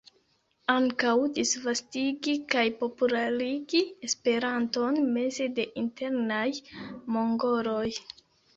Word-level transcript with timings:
Ankaŭ 0.75 1.11
disvastigi 1.35 2.33
kaj 2.53 2.63
popularigi 2.79 3.83
Esperanton 4.09 4.99
meze 5.19 5.49
de 5.61 5.69
internaj 5.85 6.49
mongoloj. 7.19 7.89